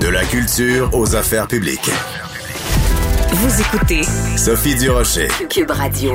[0.00, 1.90] De la culture aux affaires publiques.
[3.32, 4.02] Vous écoutez
[4.38, 5.28] Sophie Durocher.
[5.50, 6.12] Cube Radio.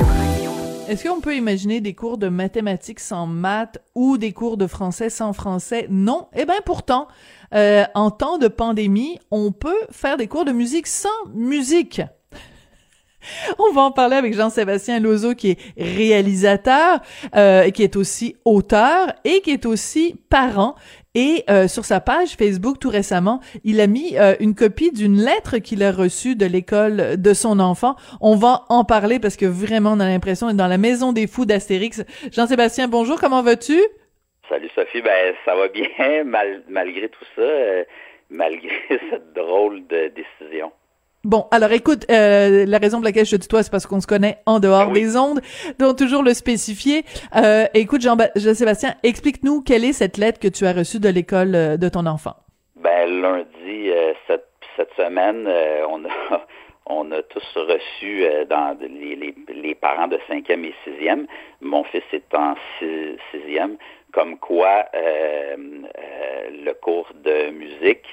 [0.88, 5.08] Est-ce qu'on peut imaginer des cours de mathématiques sans maths ou des cours de français
[5.08, 5.86] sans français?
[5.88, 6.26] Non.
[6.34, 7.06] Eh bien, pourtant,
[7.54, 12.02] euh, en temps de pandémie, on peut faire des cours de musique sans musique.
[13.58, 17.00] On va en parler avec Jean-Sébastien Lozo, qui est réalisateur,
[17.34, 20.74] euh, qui est aussi auteur et qui est aussi parent.
[21.18, 25.16] Et euh, sur sa page Facebook, tout récemment, il a mis euh, une copie d'une
[25.16, 27.96] lettre qu'il a reçue de l'école de son enfant.
[28.20, 31.26] On va en parler parce que vraiment, on a l'impression d'être dans la maison des
[31.26, 32.04] fous d'Astérix.
[32.32, 33.80] Jean-Sébastien, bonjour, comment vas-tu?
[34.50, 35.88] Salut Sophie, ben ça va bien
[36.68, 37.84] malgré tout ça, euh,
[38.28, 38.76] malgré
[39.10, 40.70] cette drôle de décision.
[41.26, 44.06] Bon, alors écoute, euh, la raison pour laquelle je te tutoie, c'est parce qu'on se
[44.06, 45.40] connaît en dehors ah des ondes,
[45.76, 47.02] donc toujours le spécifier.
[47.34, 51.76] Euh, écoute, Jean-Sébastien, explique-nous quelle est cette lettre que tu as reçue de l'école euh,
[51.76, 52.34] de ton enfant.
[52.76, 53.90] Ben lundi
[54.28, 55.48] cette, cette semaine,
[55.88, 56.46] on a
[56.86, 61.26] on a tous reçu dans les, les, parents de cinquième et sixième.
[61.60, 62.54] Mon fils est en
[63.32, 63.78] sixième,
[64.12, 68.06] comme quoi le cours de musique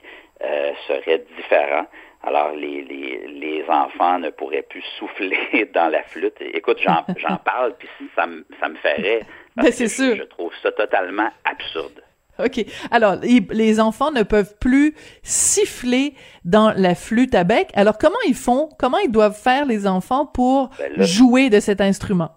[0.87, 1.85] serait différent.
[2.25, 6.35] Alors, les, les, les, enfants ne pourraient plus souffler dans la flûte.
[6.39, 9.25] Écoute, j'en, j'en parle, puis ça, me, ça me ferait.
[9.57, 10.15] Ben, c'est sûr.
[10.15, 12.01] Je trouve ça totalement absurde.
[12.39, 12.65] OK.
[12.91, 17.69] Alors, les enfants ne peuvent plus siffler dans la flûte à bec.
[17.75, 18.69] Alors, comment ils font?
[18.79, 22.31] Comment ils doivent faire, les enfants, pour ben jouer de cet instrument?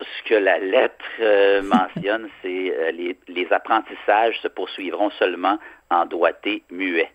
[0.00, 1.62] Ce que la lettre euh,
[1.96, 5.58] mentionne, c'est euh, les, les apprentissages se poursuivront seulement
[5.90, 7.10] en doigté muet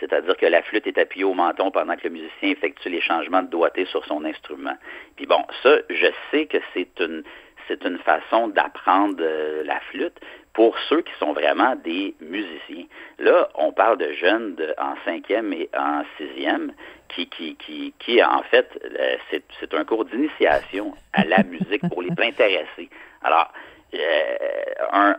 [0.00, 3.42] c'est-à-dire que la flûte est appuyée au menton pendant que le musicien effectue les changements
[3.42, 4.76] de doigté sur son instrument.
[5.16, 7.24] Puis bon, ça, je sais que c'est une
[7.68, 10.18] c'est une façon d'apprendre euh, la flûte
[10.54, 12.86] pour ceux qui sont vraiment des musiciens.
[13.18, 16.72] Là, on parle de jeunes en cinquième et en sixième
[17.08, 18.68] qui, qui, qui, qui en fait,
[18.98, 22.88] euh, c'est un cours d'initiation à la musique pour les intéresser.
[23.22, 23.52] Alors,
[23.94, 24.36] euh,
[24.92, 25.16] un,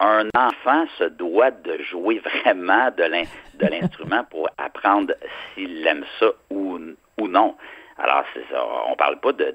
[0.00, 5.14] un enfant se doit de jouer vraiment de l'instrument pour apprendre
[5.54, 6.78] s'il aime ça ou,
[7.18, 7.54] non.
[7.98, 8.66] Alors, c'est ça.
[8.88, 9.52] On parle pas de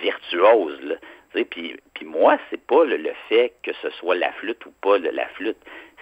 [0.00, 0.80] virtuose.
[0.82, 0.96] Là.
[1.50, 5.26] Puis, puis moi, c'est pas le, fait que ce soit la flûte ou pas la
[5.28, 5.58] flûte.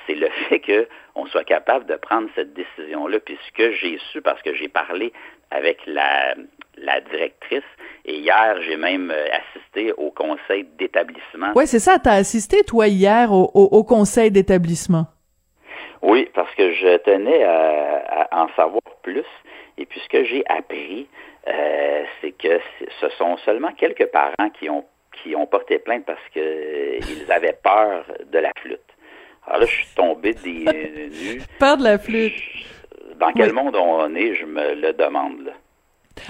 [0.07, 3.19] C'est le fait qu'on soit capable de prendre cette décision-là.
[3.21, 5.13] Puis ce que j'ai su, parce que j'ai parlé
[5.51, 6.35] avec la,
[6.83, 7.65] la directrice.
[8.05, 11.53] Et hier, j'ai même euh, assisté au conseil d'établissement.
[11.55, 11.99] Oui, c'est ça.
[11.99, 15.07] Tu as assisté, toi, hier, au, au, conseil d'établissement?
[16.03, 19.27] Oui, parce que je tenais à, en savoir plus.
[19.77, 21.09] Et puis, ce que j'ai appris,
[21.49, 22.61] euh, c'est que
[23.01, 24.85] ce sont seulement quelques parents qui ont,
[25.23, 28.81] qui ont porté plainte parce qu'ils avaient peur de la flûte.
[29.47, 30.51] Alors là, je suis tombé des
[31.35, 31.43] nues.
[31.59, 32.35] Peur de la flûte.
[33.19, 35.48] Dans quel monde on est, je me le demande.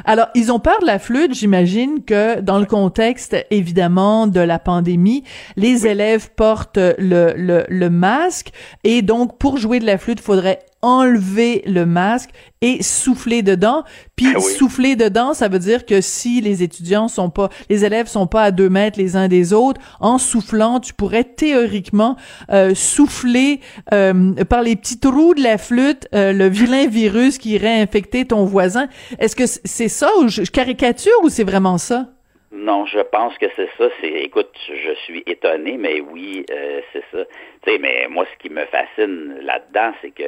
[0.05, 4.59] Alors, ils ont peur de la flûte, j'imagine que dans le contexte, évidemment, de la
[4.59, 5.25] pandémie,
[5.57, 8.53] les élèves portent le, le, le masque.
[8.85, 12.31] Et donc, pour jouer de la flûte, il faudrait enlever le masque
[12.61, 13.85] et souffler dedans.
[14.17, 18.07] Puis ah souffler dedans, ça veut dire que si les étudiants sont pas, les élèves
[18.07, 22.17] sont pas à deux mètres les uns des autres, en soufflant, tu pourrais théoriquement
[22.51, 23.61] euh, souffler
[23.93, 28.25] euh, par les petits trous de la flûte euh, le vilain virus qui irait infecter
[28.25, 28.89] ton voisin.
[29.19, 32.07] Est-ce que c'est ça ou je caricature ou c'est vraiment ça?
[32.51, 33.89] Non, je pense que c'est ça.
[34.01, 36.45] C'est, écoute, je suis étonné, mais oui,
[36.93, 37.25] c'est ça.
[37.63, 40.25] Tu sais, mais moi, ce qui me fascine là-dedans, c'est que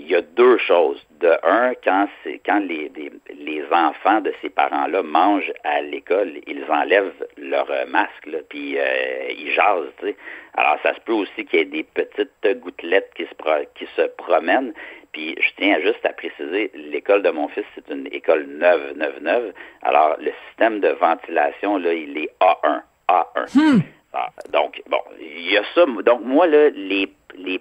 [0.00, 1.04] il y a deux choses.
[1.20, 2.08] De un, quand
[2.46, 2.90] quand les,
[3.38, 9.28] les, enfants de ces parents-là mangent à l'école, ils enlèvent leur masque, là, puis euh,
[9.36, 10.14] ils jasent.
[10.54, 14.02] Alors, ça se peut aussi qu'il y ait des petites gouttelettes qui se, qui se
[14.16, 14.72] promènent.
[15.12, 19.20] Puis, je tiens juste à préciser, l'école de mon fils, c'est une école neuve, neuve,
[19.20, 19.52] neuve.
[19.82, 22.80] Alors, le système de ventilation, là, il est A1.
[23.08, 23.58] A1.
[23.58, 23.80] Hmm.
[24.14, 25.84] Ah, donc, bon, il y a ça.
[25.84, 27.60] Donc, moi, là, les les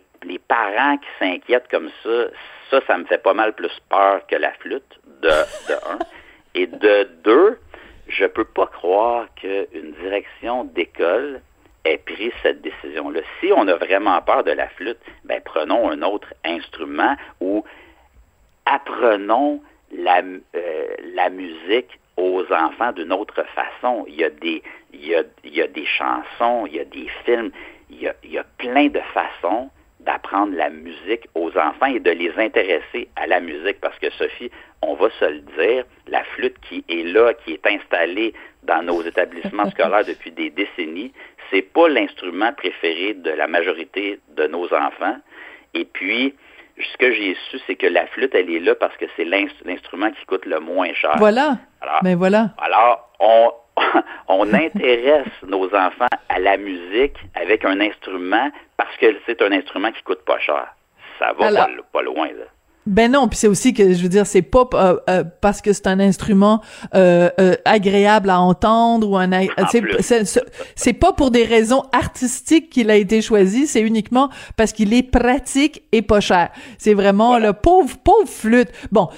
[0.49, 2.25] parents qui s'inquiètent comme ça,
[2.69, 5.99] ça, ça me fait pas mal plus peur que la flûte, de, de un.
[6.55, 7.57] Et de deux,
[8.07, 11.41] je peux pas croire qu'une direction d'école
[11.85, 13.21] ait pris cette décision-là.
[13.39, 17.63] Si on a vraiment peur de la flûte, ben prenons un autre instrument ou
[18.65, 19.61] apprenons
[19.91, 20.21] la,
[20.55, 24.05] euh, la musique aux enfants d'une autre façon.
[24.07, 24.61] Il y a des,
[24.91, 27.51] il y a, il y a des chansons, il y a des films,
[27.89, 29.69] il y a, il y a plein de façons
[29.99, 33.79] d'apprendre la musique aux enfants et de les intéresser à la musique.
[33.81, 34.49] Parce que Sophie,
[34.81, 39.01] on va se le dire, la flûte qui est là, qui est installée dans nos
[39.01, 41.11] établissements scolaires depuis des décennies,
[41.51, 45.17] c'est pas l'instrument préféré de la majorité de nos enfants.
[45.73, 46.33] Et puis,
[46.77, 50.11] ce que j'ai su, c'est que la flûte, elle est là parce que c'est l'instrument
[50.11, 51.15] qui coûte le moins cher.
[51.17, 51.57] Voilà.
[51.81, 52.51] Alors, ben voilà.
[52.57, 53.51] Alors, on,
[54.27, 59.91] on intéresse nos enfants à la musique avec un instrument parce que c'est un instrument
[59.91, 60.67] qui coûte pas cher.
[61.19, 62.45] Ça va pas, pas loin, là.
[62.89, 65.73] Ben non, puis c'est aussi que je veux dire, c'est pas euh, euh, parce que
[65.73, 66.61] c'est un instrument
[66.95, 67.29] euh,
[67.63, 69.29] agréable à entendre ou un
[70.75, 75.03] c'est pas pour des raisons artistiques qu'il a été choisi, c'est uniquement parce qu'il est
[75.03, 76.49] pratique et pas cher.
[76.79, 78.69] C'est vraiment le pauvre pauvre flûte.
[78.91, 79.09] Bon,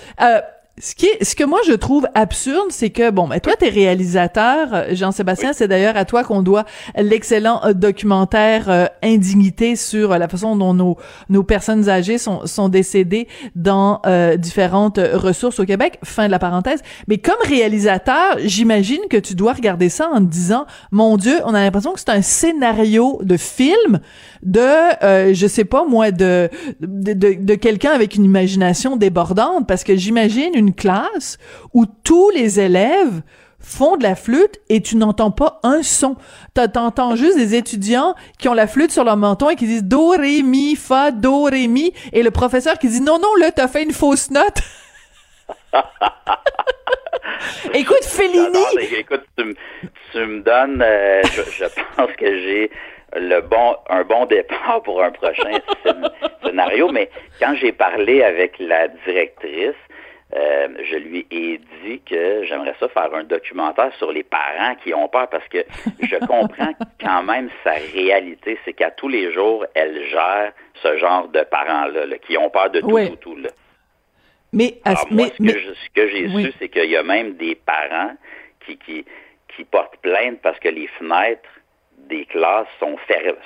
[0.81, 4.73] ce qui ce que moi je trouve absurde, c'est que bon, mais toi t'es réalisateur,
[4.73, 6.65] euh, Jean-Sébastien, c'est d'ailleurs à toi qu'on doit
[6.97, 10.97] l'excellent euh, documentaire euh, Indignité sur la façon dont nos
[11.29, 14.01] nos personnes âgées sont sont décédées dans
[14.37, 15.99] différentes ressources au Québec.
[16.03, 16.81] Fin de la parenthèse.
[17.07, 21.53] Mais comme réalisateur, j'imagine que tu dois regarder ça en te disant, mon Dieu, on
[21.53, 23.99] a l'impression que c'est un scénario de film
[24.43, 26.49] de, je sais pas moi, de
[26.79, 31.37] de, de, de quelqu'un avec une imagination débordante, parce que j'imagine une classe
[31.73, 33.21] où tous les élèves
[33.61, 36.15] font de la flûte et tu n'entends pas un son.
[36.53, 40.09] T'entends juste des étudiants qui ont la flûte sur leur menton et qui disent do,
[40.09, 43.67] ré, mi, fa, do, ré, mi et le professeur qui dit non, non, là, t'as
[43.67, 44.61] fait une fausse note.
[47.73, 48.59] écoute, Fellini.
[48.97, 51.65] écoute, tu, me donnes, euh, je,
[51.95, 52.71] pense que j'ai
[53.15, 55.59] le bon, un bon départ pour un prochain
[56.45, 57.09] scénario, mais
[57.39, 59.75] quand j'ai parlé avec la directrice,
[60.33, 64.93] euh, je lui ai dit que j'aimerais ça faire un documentaire sur les parents qui
[64.93, 65.65] ont peur parce que
[66.01, 71.27] je comprends quand même sa réalité, c'est qu'à tous les jours, elle gère ce genre
[71.27, 73.35] de parents-là, qui ont peur de tout, tout, tout.
[73.35, 73.49] Là.
[74.53, 74.77] Mais,
[75.09, 78.15] moi, ce que j'ai su, c'est qu'il y a même des parents
[78.65, 79.05] qui, qui,
[79.55, 81.49] qui portent plainte parce que les fenêtres
[82.09, 82.97] des classes sont,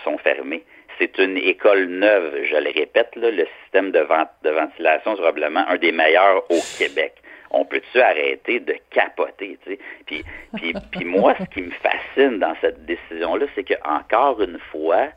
[0.04, 0.64] sont fermées
[0.98, 4.00] c'est une école neuve, je le répète, le système de,
[4.44, 7.16] de ventilation probablement un des meilleurs au Québec.
[7.52, 9.80] On peut-tu arrêter de capoter, tu sais?
[10.06, 10.24] Puis,
[10.56, 15.08] puis, puis moi, ce qui me fascine dans cette décision-là, c'est qu'encore une fois,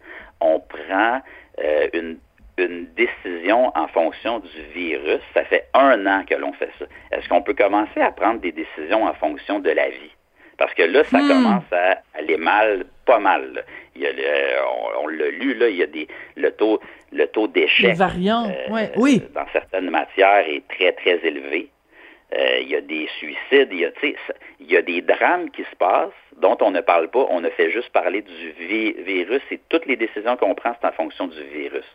[0.40, 1.20] on prend
[1.58, 2.19] euh, une,
[2.58, 5.20] une décision en fonction du virus.
[5.34, 6.84] Ça fait un an que l'on fait ça.
[7.10, 10.14] Est-ce qu'on peut commencer à prendre des décisions en fonction de la vie?
[10.58, 11.28] Parce que là, ça hmm.
[11.28, 13.64] commence à aller mal, pas mal.
[13.94, 14.10] Il y a
[15.00, 16.06] on, l'a lu, là, il y a des,
[16.37, 16.81] le taux,
[17.12, 19.22] le taux d'échec variants, euh, oui.
[19.34, 21.70] dans certaines matières est très, très élevé.
[22.37, 23.90] Euh, il y a des suicides, il y a,
[24.60, 27.26] il y a des drames qui se passent dont on ne parle pas.
[27.31, 28.52] On ne fait juste parler du
[29.04, 31.87] virus et toutes les décisions qu'on prend, c'est en fonction du virus.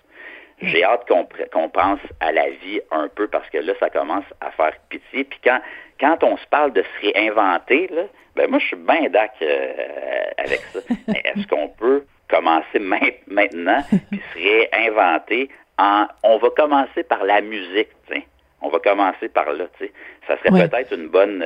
[0.61, 4.51] J'ai hâte qu'on pense à la vie un peu parce que là, ça commence à
[4.51, 5.25] faire pitié.
[5.25, 5.59] Puis quand,
[5.99, 8.03] quand on se parle de se réinventer, là,
[8.35, 10.79] ben moi, je suis bien d'accord euh, avec ça.
[11.07, 12.79] Mais est-ce qu'on peut commencer
[13.27, 16.07] maintenant puis se réinventer en...
[16.23, 18.23] On va commencer par la musique, tiens.
[18.61, 19.91] On va commencer par là, tu sais.
[20.27, 21.43] Ça serait peut-être une bonne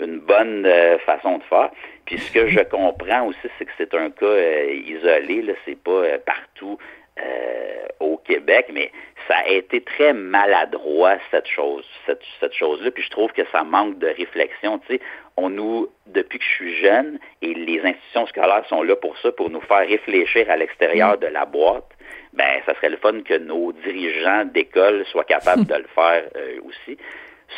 [0.00, 1.70] une bonne euh, façon de faire.
[2.04, 5.78] Puis ce que je comprends aussi, c'est que c'est un cas euh, isolé, là, c'est
[5.82, 6.78] pas partout
[7.22, 8.90] euh, au Québec, mais
[9.26, 12.90] ça a été très maladroit cette chose, cette, cette chose-là.
[12.90, 14.78] Puis je trouve que ça manque de réflexion.
[14.78, 15.00] Tu sais,
[15.36, 19.30] on nous, depuis que je suis jeune, et les institutions scolaires sont là pour ça,
[19.32, 21.20] pour nous faire réfléchir à l'extérieur mm.
[21.20, 21.88] de la boîte.
[22.32, 26.60] Ben, ça serait le fun que nos dirigeants d'école soient capables de le faire euh,
[26.64, 26.98] aussi.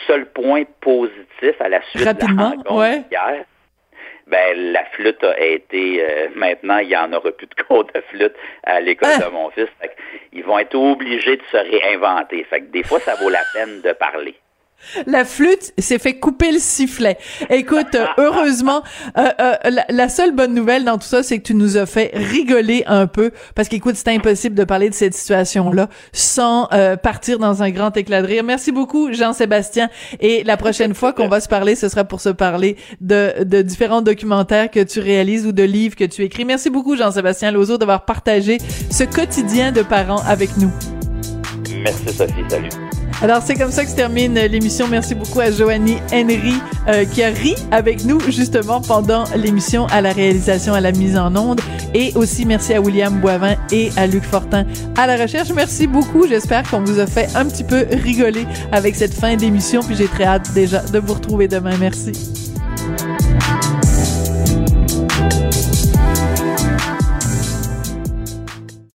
[0.06, 3.44] Seul point positif à la suite de la rencontre hier,
[4.26, 8.00] ben la flûte a été euh, maintenant il y en aura plus de cours de
[8.10, 8.34] flûte
[8.64, 9.24] à l'école ah!
[9.24, 9.68] de mon fils.
[10.32, 12.44] ils vont être obligés de se réinventer.
[12.44, 14.34] Fait que des fois ça vaut la peine de parler.
[15.06, 17.18] La flûte s'est fait couper le sifflet.
[17.48, 18.82] Écoute, euh, heureusement,
[19.18, 22.10] euh, euh, la, seule bonne nouvelle dans tout ça, c'est que tu nous as fait
[22.14, 26.68] rigoler un peu, parce qu'écoute, c'est impossible de parler de cette situation-là sans
[27.02, 28.44] partir dans un grand éclat de rire.
[28.44, 29.90] Merci beaucoup, Jean-Sébastien.
[30.20, 33.62] Et la prochaine fois qu'on va se parler, ce sera pour se parler de, de
[33.62, 36.44] différents documentaires que tu réalises ou de livres que tu écris.
[36.44, 38.58] Merci beaucoup, Jean-Sébastien Lozo, d'avoir partagé
[38.90, 40.72] ce quotidien de parents avec nous.
[41.84, 42.44] Merci, Sophie.
[42.48, 42.89] Salut.
[43.22, 44.88] Alors, c'est comme ça que se termine l'émission.
[44.88, 46.54] Merci beaucoup à Joanie Henry
[46.88, 51.18] euh, qui a ri avec nous justement pendant l'émission à la réalisation, à la mise
[51.18, 51.60] en onde.
[51.92, 54.64] Et aussi merci à William Boivin et à Luc Fortin
[54.96, 55.50] à la recherche.
[55.54, 56.26] Merci beaucoup.
[56.26, 59.82] J'espère qu'on vous a fait un petit peu rigoler avec cette fin d'émission.
[59.82, 61.76] Puis j'ai très hâte déjà de vous retrouver demain.
[61.78, 62.49] Merci.